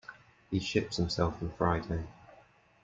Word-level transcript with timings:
He 0.49 0.59
ships 0.59 0.97
himself 0.97 1.43
on 1.43 1.51
Friday. 1.59 2.07